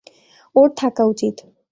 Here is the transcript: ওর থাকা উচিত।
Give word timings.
ওর 0.55 0.67
থাকা 0.79 1.03
উচিত। 1.05 1.35